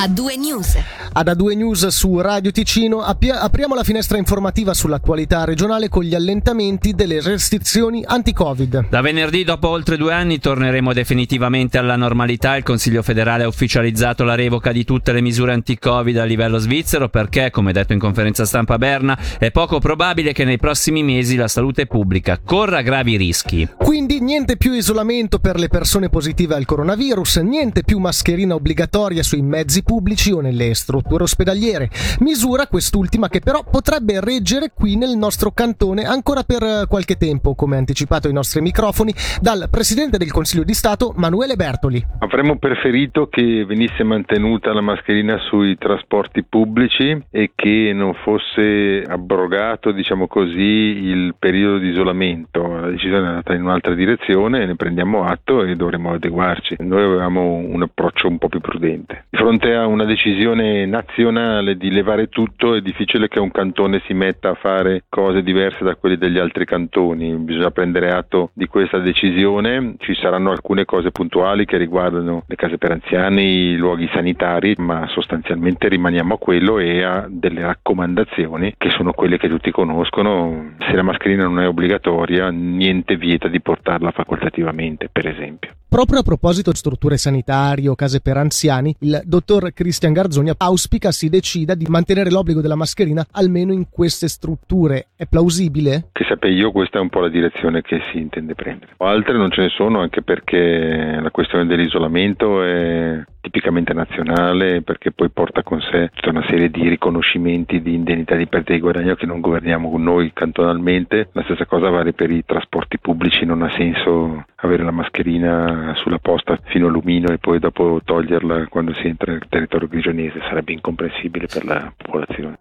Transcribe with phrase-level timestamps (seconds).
[0.00, 0.99] A2 News.
[1.12, 6.92] Ad A2 News su Radio Ticino apriamo la finestra informativa sull'attualità regionale con gli allentamenti
[6.92, 8.86] delle restrizioni anti-Covid.
[8.88, 12.54] Da venerdì, dopo oltre due anni, torneremo definitivamente alla normalità.
[12.54, 17.08] Il Consiglio federale ha ufficializzato la revoca di tutte le misure anti-Covid a livello svizzero
[17.08, 21.34] perché, come detto in conferenza stampa a Berna, è poco probabile che nei prossimi mesi
[21.34, 23.68] la salute pubblica corra gravi rischi.
[23.76, 29.42] Quindi niente più isolamento per le persone positive al coronavirus, niente più mascherina obbligatoria sui
[29.42, 31.90] mezzi pubblici o nelle strutture ospedaliere.
[32.20, 37.76] Misura quest'ultima che però potrebbe reggere qui nel nostro cantone ancora per qualche tempo, come
[37.76, 42.04] anticipato ai nostri microfoni dal Presidente del Consiglio di Stato Manuele Bertoli.
[42.20, 49.92] Avremmo preferito che venisse mantenuta la mascherina sui trasporti pubblici e che non fosse abrogato,
[49.92, 52.66] diciamo così, il periodo di isolamento.
[52.66, 56.76] La decisione è andata in un'altra direzione, ne prendiamo atto e dovremo adeguarci.
[56.78, 59.24] Noi avevamo un approccio un po' più prudente.
[59.30, 64.12] Di fronte a una decisione nazionale di levare tutto è difficile che un cantone si
[64.12, 68.98] metta a fare cose diverse da quelle degli altri cantoni, bisogna prendere atto di questa
[68.98, 74.74] decisione, ci saranno alcune cose puntuali che riguardano le case per anziani, i luoghi sanitari,
[74.76, 80.74] ma sostanzialmente rimaniamo a quello e a delle raccomandazioni che sono quelle che tutti conoscono,
[80.80, 85.70] se la mascherina non è obbligatoria niente vieta di portarla facoltativamente per esempio.
[85.90, 90.48] Proprio a proposito di strutture sanitarie o case per anziani, il dottor Cristian Garzoni
[90.80, 95.08] auspica si decida di mantenere l'obbligo della mascherina almeno in queste strutture.
[95.14, 96.08] È plausibile?
[96.12, 98.94] Che sappia io, questa è un po' la direzione che si intende prendere.
[98.96, 105.30] Altre non ce ne sono anche perché la questione dell'isolamento è tipicamente nazionale perché poi
[105.30, 109.26] porta con sé tutta una serie di riconoscimenti di indennità di perdita di guadagno che
[109.26, 111.28] non governiamo noi cantonalmente.
[111.32, 116.18] La stessa cosa vale per i trasporti pubblici, non ha senso avere la mascherina sulla
[116.18, 120.72] posta fino a Lumino e poi dopo toglierla quando si entra nel territorio grigionese, sarebbe
[120.72, 122.58] incomprensibile per la popolazione.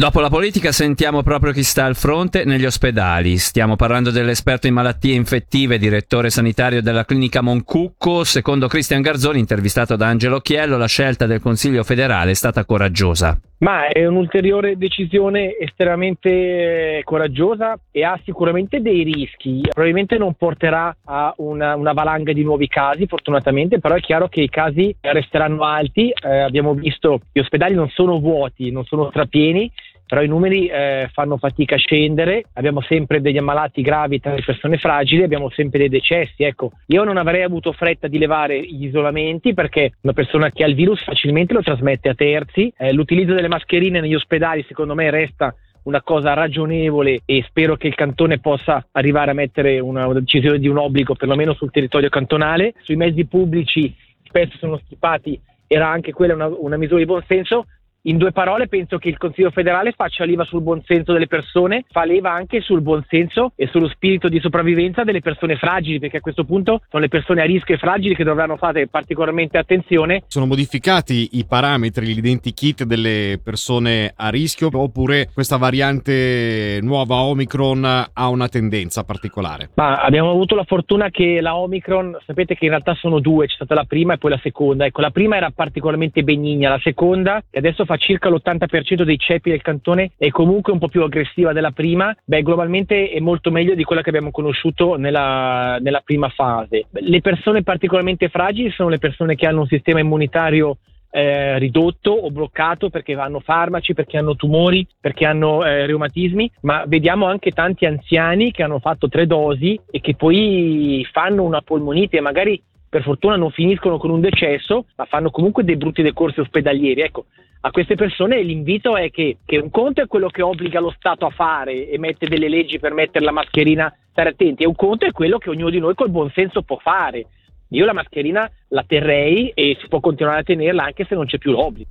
[0.00, 3.36] Dopo la politica sentiamo proprio chi sta al fronte negli ospedali.
[3.36, 8.24] Stiamo parlando dell'esperto in malattie infettive, direttore sanitario della clinica Moncucco.
[8.24, 13.38] Secondo Cristian Garzoni, intervistato da Angelo Chiello, la scelta del Consiglio federale è stata coraggiosa.
[13.58, 19.60] Ma è un'ulteriore decisione estremamente coraggiosa e ha sicuramente dei rischi.
[19.68, 24.40] Probabilmente non porterà a una, una valanga di nuovi casi, fortunatamente, però è chiaro che
[24.40, 26.08] i casi resteranno alti.
[26.08, 29.70] Eh, abbiamo visto che gli ospedali non sono vuoti, non sono strapieni,
[30.10, 34.42] però i numeri eh, fanno fatica a scendere, abbiamo sempre degli ammalati gravi tra le
[34.44, 36.42] persone fragili, abbiamo sempre dei decessi.
[36.42, 40.66] Ecco, io non avrei avuto fretta di levare gli isolamenti perché una persona che ha
[40.66, 42.72] il virus facilmente lo trasmette a terzi.
[42.76, 45.54] Eh, l'utilizzo delle mascherine negli ospedali secondo me resta
[45.84, 50.66] una cosa ragionevole e spero che il cantone possa arrivare a mettere una, decisione di
[50.66, 52.74] un obbligo perlomeno sul territorio cantonale.
[52.82, 53.94] Sui mezzi pubblici
[54.24, 57.66] spesso sono stipati, era anche quella una, una misura di buon senso,
[58.02, 62.04] in due parole, penso che il Consiglio federale faccia leva sul buonsenso delle persone, fa
[62.04, 66.44] leva anche sul buonsenso e sullo spirito di sopravvivenza delle persone fragili, perché a questo
[66.44, 70.22] punto sono le persone a rischio e fragili che dovranno fare particolarmente attenzione.
[70.28, 78.28] Sono modificati i parametri, l'identikit delle persone a rischio, oppure questa variante nuova Omicron ha
[78.28, 79.70] una tendenza particolare?
[79.74, 83.56] Ma abbiamo avuto la fortuna che la Omicron, sapete che in realtà sono due, c'è
[83.56, 84.86] stata la prima e poi la seconda.
[84.86, 89.50] Ecco, la prima era particolarmente benigna, la seconda, che adesso fa circa l'80% dei ceppi
[89.50, 93.74] del cantone è comunque un po' più aggressiva della prima, beh globalmente è molto meglio
[93.74, 96.86] di quella che abbiamo conosciuto nella, nella prima fase.
[96.92, 100.78] Le persone particolarmente fragili sono le persone che hanno un sistema immunitario
[101.10, 106.84] eh, ridotto o bloccato perché hanno farmaci, perché hanno tumori, perché hanno eh, reumatismi, ma
[106.86, 112.20] vediamo anche tanti anziani che hanno fatto tre dosi e che poi fanno una polmonite
[112.20, 117.02] magari per fortuna non finiscono con un decesso, ma fanno comunque dei brutti decorsi ospedalieri.
[117.02, 117.26] Ecco,
[117.60, 121.24] a queste persone l'invito è che, che, un conto è quello che obbliga lo Stato
[121.24, 125.06] a fare e mette delle leggi per mettere la mascherina, stare attenti, e un conto
[125.06, 127.26] è quello che ognuno di noi col buon senso può fare.
[127.68, 131.38] Io la mascherina la terrei e si può continuare a tenerla anche se non c'è
[131.38, 131.88] più l'obbligo.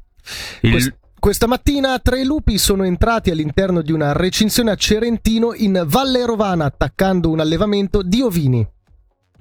[0.61, 0.93] Il...
[1.19, 6.63] Questa mattina tre lupi sono entrati all'interno di una recinzione a Cerentino in Valle Rovana
[6.63, 8.65] attaccando un allevamento di ovini.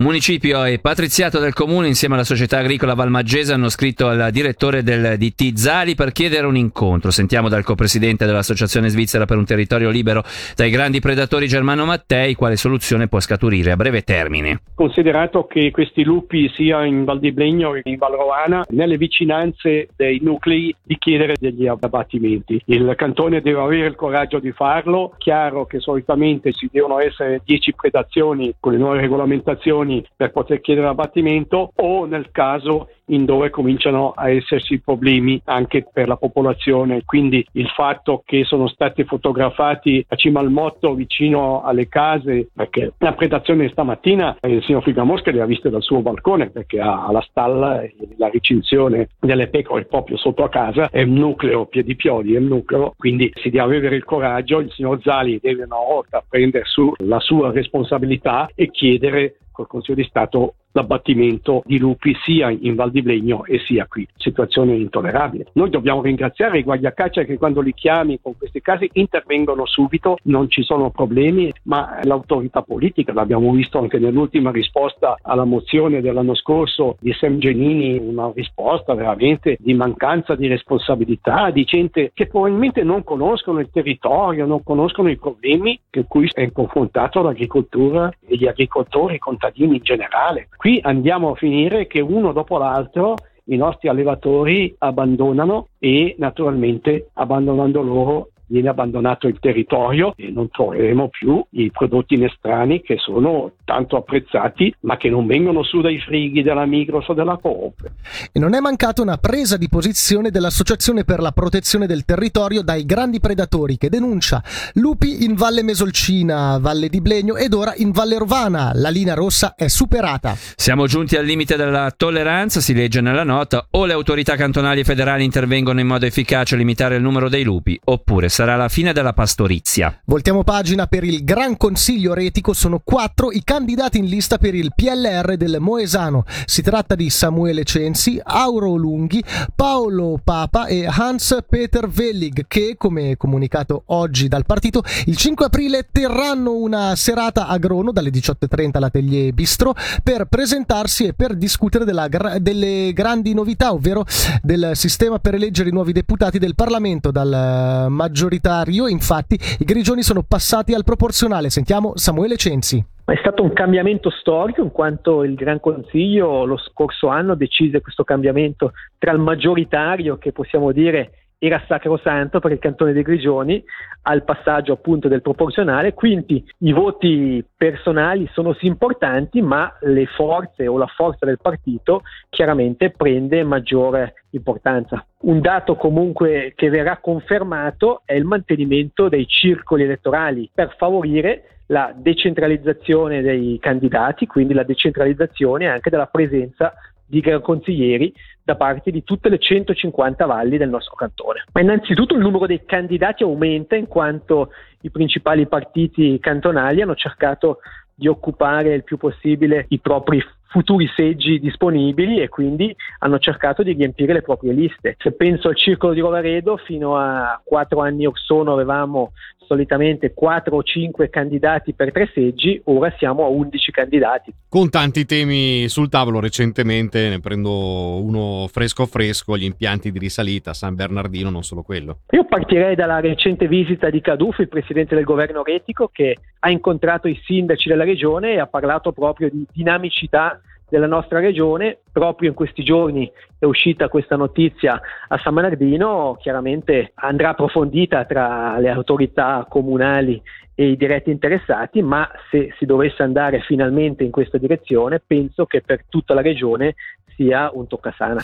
[0.00, 5.17] Municipio e patriziato del comune insieme alla società agricola Valmaggese hanno scritto al direttore del
[5.19, 7.11] DT Zali per chiedere un incontro.
[7.11, 10.23] Sentiamo dal copresidente dell'Associazione Svizzera per un territorio libero
[10.55, 14.61] dai grandi predatori Germano Mattei quale soluzione può scaturire a breve termine.
[14.73, 19.89] Considerato che questi lupi sia in Val di Blegno che in Val Roana, nelle vicinanze
[19.97, 22.62] dei nuclei di chiedere degli abbattimenti.
[22.67, 25.12] Il cantone deve avere il coraggio di farlo.
[25.19, 30.61] Chiaro che solitamente ci devono essere 10 predazioni con le nuove regolamentazioni condizioni per poter
[30.61, 37.02] chiedere l'abbattimento o nel caso in dove cominciano a esserci problemi anche per la popolazione.
[37.05, 42.93] Quindi il fatto che sono stati fotografati a cima al motto vicino alle case, perché
[42.99, 47.25] la predazione stamattina il signor Figamosca li ha viste dal suo balcone perché ha la
[47.29, 52.34] stalla e la ricinzione delle pecore proprio sotto a casa, è un nucleo, piedi piodi,
[52.34, 56.23] è un nucleo, quindi si deve avere il coraggio, il signor Zali deve una volta
[56.29, 62.51] prendere su la sua responsabilità e chiedere col Consiglio di Stato l'abbattimento di lupi sia
[62.51, 64.07] in Val di Blegno e sia qui.
[64.17, 65.47] Situazione intollerabile.
[65.53, 70.49] Noi dobbiamo ringraziare i guardiacaccia che quando li chiami con questi casi intervengono subito, non
[70.49, 76.97] ci sono problemi, ma l'autorità politica, l'abbiamo visto anche nell'ultima risposta alla mozione dell'anno scorso
[77.01, 83.03] di Sam Genini, una risposta veramente di mancanza di responsabilità, di gente che probabilmente non
[83.03, 89.17] conoscono il territorio, non conoscono i problemi con cui è confrontato l'agricoltura e gli agricoltori,
[89.17, 90.49] i contadini in generale.
[90.69, 97.81] Qui andiamo a finire che uno dopo l'altro i nostri allevatori abbandonano e naturalmente abbandonando
[97.81, 103.97] loro viene abbandonato il territorio e non troveremo più i prodotti inestrani che sono tanto
[103.97, 107.91] apprezzati ma che non vengono su dai frighi della Migros o della Coop.
[108.33, 112.85] E non è mancata una presa di posizione dell'Associazione per la protezione del territorio dai
[112.85, 114.43] grandi predatori che denuncia
[114.75, 118.73] lupi in Valle Mesolcina, Valle di Blegno ed ora in Valle Rovana.
[118.75, 120.35] La linea rossa è superata.
[120.56, 124.85] Siamo giunti al limite della tolleranza, si legge nella nota, o le autorità cantonali e
[124.85, 128.93] federali intervengono in modo efficace a limitare il numero dei lupi, oppure sarà la fine
[128.93, 130.00] della pastorizia.
[130.05, 134.70] Voltiamo pagina per il Gran Consiglio Retico, sono quattro i candidati in lista per il
[134.76, 136.23] PLR del Moesano.
[136.44, 139.25] Si tratta di Samuele Censi, Auro Lunghi,
[139.56, 145.88] Paolo Papa e Hans Peter Wellig che, come comunicato oggi dal partito, il 5 aprile
[145.91, 149.75] terranno una serata a Grono dalle 18.30 all'Atelier Bistro
[150.05, 152.06] per presentarsi e per discutere della,
[152.38, 154.05] delle grandi novità, ovvero
[154.43, 160.03] del sistema per eleggere i nuovi deputati del Parlamento dal maggior maggioritario, infatti i grigioni
[160.03, 161.49] sono passati al proporzionale.
[161.51, 162.85] Sentiamo Samuele Censi.
[163.05, 168.05] È stato un cambiamento storico in quanto il Gran Consiglio lo scorso anno decise questo
[168.05, 173.62] cambiamento tra il maggioritario, che possiamo dire era sacrosanto per il cantone dei Grigioni
[174.02, 180.67] al passaggio appunto del proporzionale, quindi i voti personali sono sì importanti, ma le forze
[180.67, 185.05] o la forza del partito chiaramente prende maggiore importanza.
[185.20, 191.93] Un dato comunque che verrà confermato è il mantenimento dei circoli elettorali per favorire la
[191.94, 196.73] decentralizzazione dei candidati, quindi la decentralizzazione anche della presenza
[197.08, 198.12] di consiglieri
[198.43, 201.44] da parte di tutte le 150 valli del nostro cantone.
[201.52, 204.50] Ma innanzitutto il numero dei candidati aumenta in quanto
[204.82, 207.58] i principali partiti cantonali hanno cercato
[207.94, 213.73] di occupare il più possibile i propri futuri seggi disponibili e quindi hanno cercato di
[213.73, 214.97] riempire le proprie liste.
[214.99, 219.12] Se penso al circolo di Rovaredo, fino a quattro anni or sono avevamo
[219.49, 224.33] solitamente 4 o 5 candidati per tre seggi, ora siamo a 11 candidati.
[224.47, 230.53] Con tanti temi sul tavolo recentemente, ne prendo uno fresco fresco, gli impianti di risalita,
[230.53, 232.01] San Bernardino, non solo quello.
[232.11, 237.09] Io partirei dalla recente visita di Caduff, il presidente del governo retico, che ha incontrato
[237.09, 240.38] i sindaci della regione e ha parlato proprio di dinamicità
[240.69, 241.79] della nostra regione.
[241.91, 248.58] Proprio in questi giorni è uscita questa notizia a San Bernardino, chiaramente andrà approfondita tra
[248.58, 250.20] le autorità comunali
[250.55, 255.60] e i diretti interessati, ma se si dovesse andare finalmente in questa direzione, penso che
[255.60, 256.75] per tutta la regione
[257.15, 258.20] sia un toccasana.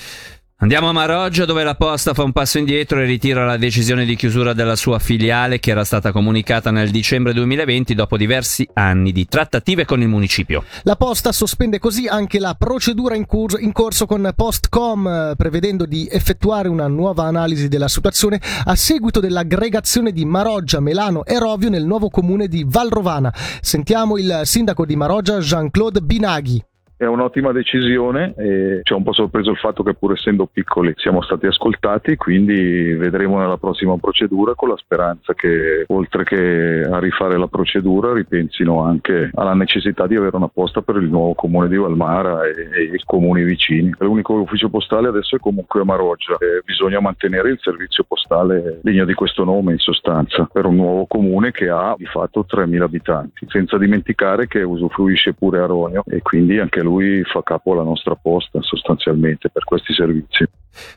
[0.58, 4.14] Andiamo a Maroggia dove la Posta fa un passo indietro e ritira la decisione di
[4.14, 9.26] chiusura della sua filiale che era stata comunicata nel dicembre 2020 dopo diversi anni di
[9.26, 10.64] trattative con il municipio.
[10.84, 16.08] La Posta sospende così anche la procedura in, cur- in corso con Postcom prevedendo di
[16.10, 21.84] effettuare una nuova analisi della situazione a seguito dell'aggregazione di Maroggia, Melano e Rovio nel
[21.84, 23.34] nuovo comune di Valrovana.
[23.60, 26.64] Sentiamo il sindaco di Maroggia Jean-Claude Binaghi
[26.96, 30.92] è un'ottima decisione e ci ha un po' sorpreso il fatto che pur essendo piccoli
[30.96, 36.98] siamo stati ascoltati, quindi vedremo nella prossima procedura con la speranza che oltre che a
[36.98, 41.68] rifare la procedura ripensino anche alla necessità di avere una posta per il nuovo comune
[41.68, 43.92] di Valmara e, e i comuni vicini.
[43.98, 49.04] L'unico ufficio postale adesso è comunque a Maroggia e bisogna mantenere il servizio postale degno
[49.04, 53.46] di questo nome in sostanza per un nuovo comune che ha di fatto 3.000 abitanti,
[53.48, 58.60] senza dimenticare che usufruisce pure Aronio e quindi anche lui fa capo alla nostra posta
[58.62, 60.46] sostanzialmente per questi servizi.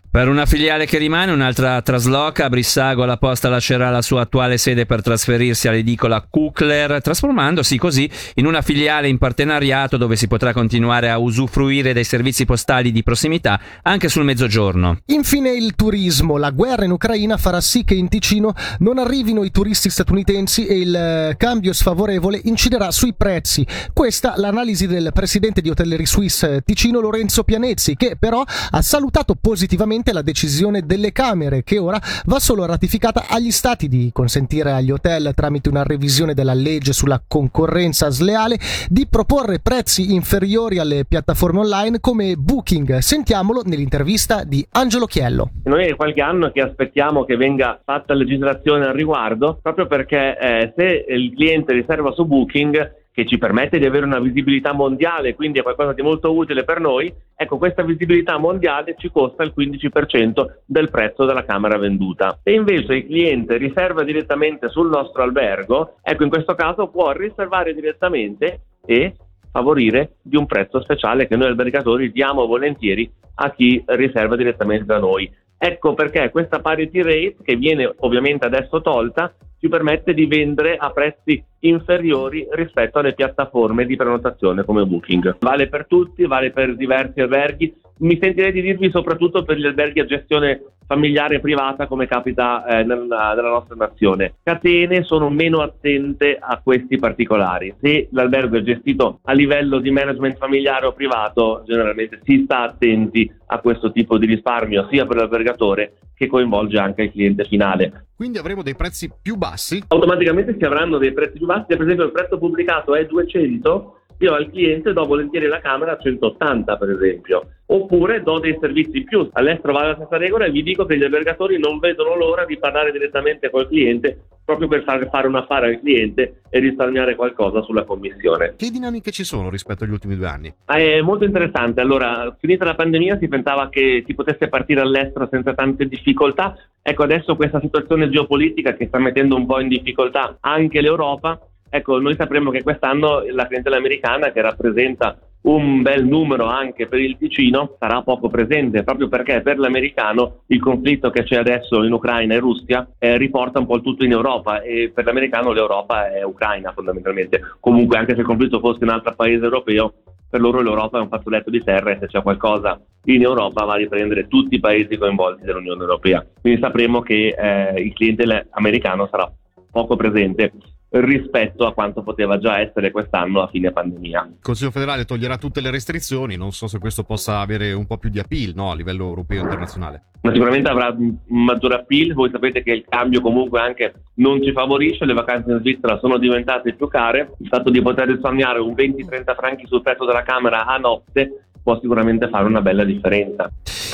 [0.09, 4.87] Per una filiale che rimane, un'altra trasloca, Brissago la Posta lascerà la sua attuale sede
[4.87, 11.11] per trasferirsi all'edicola Kukler, trasformandosi così in una filiale in partenariato dove si potrà continuare
[11.11, 14.97] a usufruire dei servizi postali di prossimità anche sul mezzogiorno.
[15.07, 16.37] Infine il turismo.
[16.37, 20.79] La guerra in Ucraina farà sì che in Ticino non arrivino i turisti statunitensi e
[20.79, 23.63] il eh, cambio sfavorevole inciderà sui prezzi.
[23.93, 29.66] Questa l'analisi del presidente di Hotellerie Suisse Ticino Lorenzo Pianezzi, che però ha salutato positivamente
[30.13, 35.31] la decisione delle Camere, che ora va solo ratificata agli Stati di consentire agli hotel,
[35.35, 38.57] tramite una revisione della legge sulla concorrenza sleale,
[38.89, 42.97] di proporre prezzi inferiori alle piattaforme online come Booking.
[42.99, 45.51] Sentiamolo nell'intervista di Angelo Chiello.
[45.63, 50.73] Noi è qualche anno che aspettiamo che venga fatta legislazione al riguardo, proprio perché eh,
[50.75, 55.57] se il cliente riserva su Booking che ci permette di avere una visibilità mondiale, quindi
[55.57, 60.45] è qualcosa di molto utile per noi, ecco questa visibilità mondiale ci costa il 15%
[60.63, 62.37] del prezzo della camera venduta.
[62.43, 67.73] Se invece il cliente riserva direttamente sul nostro albergo, ecco in questo caso può riservare
[67.73, 69.15] direttamente e
[69.51, 74.99] favorire di un prezzo speciale che noi albergatori diamo volentieri a chi riserva direttamente da
[74.99, 75.27] noi.
[75.57, 80.91] Ecco perché questa parity rate, che viene ovviamente adesso tolta, ci permette di vendere a
[80.91, 85.37] prezzi inferiori rispetto alle piattaforme di prenotazione come Booking.
[85.39, 87.73] Vale per tutti, vale per diversi alberghi.
[87.99, 92.65] Mi sentirei di dirvi soprattutto per gli alberghi a gestione familiare e privata come capita
[92.65, 94.35] eh, nella, nella, nostra nazione.
[94.41, 97.75] Catene sono meno attente a questi particolari.
[97.79, 103.31] Se l'albergo è gestito a livello di management familiare o privato, generalmente si sta attenti
[103.47, 108.07] a questo tipo di risparmio sia per l'albergatore che coinvolge anche il cliente finale.
[108.15, 109.83] Quindi avremo dei prezzi più bassi?
[109.89, 114.33] Automaticamente si avranno dei prezzi più bassi, per esempio il prezzo pubblicato è 200, io
[114.33, 119.03] al cliente do volentieri la camera a 180 per esempio, oppure do dei servizi in
[119.03, 119.29] più.
[119.33, 122.57] All'estero vale la stessa regola e vi dico che gli albergatori non vedono l'ora di
[122.57, 127.61] parlare direttamente col cliente proprio per far fare un affare al cliente e risparmiare qualcosa
[127.63, 128.53] sulla commissione.
[128.55, 130.53] Che dinamiche ci sono rispetto agli ultimi due anni?
[130.63, 131.81] È molto interessante.
[131.81, 136.55] Allora, finita la pandemia si pensava che si potesse partire all'estero senza tante difficoltà.
[136.81, 141.37] Ecco, adesso questa situazione geopolitica che sta mettendo un po' in difficoltà anche l'Europa
[141.69, 146.99] Ecco, noi sapremo che quest'anno la clientela americana, che rappresenta un bel numero anche per
[146.99, 151.93] il Ticino, sarà poco presente, proprio perché per l'americano il conflitto che c'è adesso in
[151.93, 156.11] Ucraina e Russia eh, riporta un po' il tutto in Europa e per l'americano l'Europa
[156.11, 157.39] è Ucraina fondamentalmente.
[157.59, 159.93] Comunque, anche se il conflitto fosse in un altro paese europeo,
[160.29, 163.73] per loro l'Europa è un fazzoletto di terra e se c'è qualcosa in Europa va
[163.73, 166.25] a riprendere tutti i paesi coinvolti dell'Unione Europea.
[166.41, 169.31] Quindi sapremo che eh, il cliente americano sarà
[169.71, 170.51] poco presente
[170.89, 174.29] rispetto a quanto poteva già essere quest'anno a fine pandemia.
[174.29, 177.97] Il Consiglio federale toglierà tutte le restrizioni, non so se questo possa avere un po'
[177.97, 180.03] più di appeal no, a livello europeo e internazionale.
[180.21, 184.51] Ma sicuramente avrà un maggiore appeal, voi sapete che il cambio comunque anche non ci
[184.51, 188.73] favorisce, le vacanze in Svizzera sono diventate più care, il fatto di poter risparmiare un
[188.73, 193.51] 20-30 franchi sul prezzo della camera a notte può sicuramente fare una bella differenza.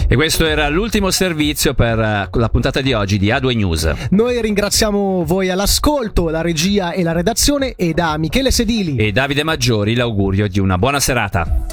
[0.08, 3.94] E questo era l'ultimo servizio per eh, la puntata di oggi di A2 News.
[4.12, 9.44] Noi ringraziamo voi all'ascolto, la regia e la redazione e da Michele Sedili e Davide
[9.44, 11.66] Maggiori l'augurio di una buona serata.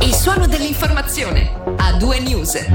[0.00, 1.52] Il suono dell'informazione.
[1.76, 2.68] A2 News.